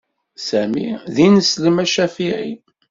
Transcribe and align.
Sami 0.47 0.89
d 1.15 1.17
ineslem 1.25 1.77
acafɛi. 1.83 2.45